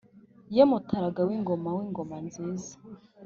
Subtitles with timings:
[0.55, 2.71] ye mutagara w’ingoma wingoma nziza